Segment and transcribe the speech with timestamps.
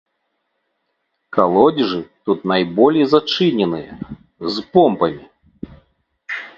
[1.35, 3.91] Калодзежы тут найболей зачыненыя,
[4.57, 5.23] з помпамі.